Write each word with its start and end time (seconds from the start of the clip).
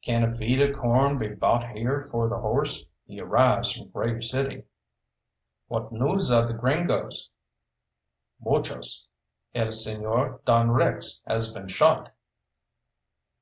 "Can 0.00 0.24
a 0.24 0.32
feed 0.32 0.62
of 0.62 0.74
corn 0.74 1.18
be 1.18 1.28
bought 1.34 1.72
here 1.72 2.08
for 2.10 2.26
the 2.26 2.38
horse? 2.38 2.86
He 3.04 3.20
arrives 3.20 3.72
from 3.72 3.90
Grave 3.90 4.24
City." 4.24 4.64
"What 5.68 5.92
news 5.92 6.30
of 6.30 6.48
the 6.48 6.54
gringoes?" 6.54 7.28
"Muchos. 8.40 9.06
El 9.54 9.66
Señor 9.66 10.42
Don 10.46 10.70
Rex 10.70 11.22
has 11.26 11.52
been 11.52 11.68
shot." 11.68 12.14